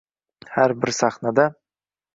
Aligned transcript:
har 0.53 0.73
bir 0.85 0.95
sahnada 1.03 1.49